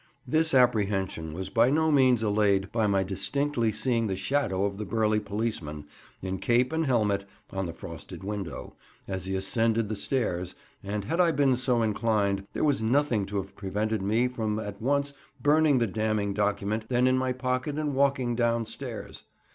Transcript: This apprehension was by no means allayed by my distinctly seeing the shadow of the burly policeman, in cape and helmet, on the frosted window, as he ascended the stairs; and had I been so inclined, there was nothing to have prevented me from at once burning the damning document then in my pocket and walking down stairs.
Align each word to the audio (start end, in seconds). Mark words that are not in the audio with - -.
This 0.25 0.55
apprehension 0.55 1.31
was 1.31 1.51
by 1.51 1.69
no 1.69 1.91
means 1.91 2.23
allayed 2.23 2.71
by 2.71 2.87
my 2.87 3.03
distinctly 3.03 3.71
seeing 3.71 4.07
the 4.07 4.15
shadow 4.15 4.65
of 4.65 4.77
the 4.79 4.83
burly 4.83 5.19
policeman, 5.19 5.85
in 6.23 6.39
cape 6.39 6.73
and 6.73 6.87
helmet, 6.87 7.23
on 7.51 7.67
the 7.67 7.73
frosted 7.73 8.23
window, 8.23 8.73
as 9.07 9.25
he 9.25 9.35
ascended 9.35 9.89
the 9.89 9.95
stairs; 9.95 10.55
and 10.83 11.05
had 11.05 11.19
I 11.19 11.29
been 11.31 11.55
so 11.55 11.83
inclined, 11.83 12.47
there 12.53 12.63
was 12.63 12.81
nothing 12.81 13.27
to 13.27 13.37
have 13.37 13.55
prevented 13.55 14.01
me 14.01 14.27
from 14.27 14.57
at 14.59 14.81
once 14.81 15.13
burning 15.39 15.77
the 15.77 15.85
damning 15.85 16.33
document 16.33 16.85
then 16.89 17.05
in 17.05 17.15
my 17.15 17.31
pocket 17.31 17.77
and 17.77 17.93
walking 17.93 18.35
down 18.35 18.65
stairs. 18.65 19.25